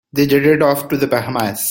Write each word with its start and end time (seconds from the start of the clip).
They 0.13 0.25
jetted 0.25 0.61
off 0.63 0.87
to 0.89 0.97
the 0.97 1.05
Bahamas. 1.07 1.59